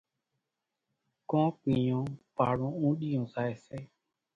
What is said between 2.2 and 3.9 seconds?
پاڙون اونڏِيون زائيَ سي۔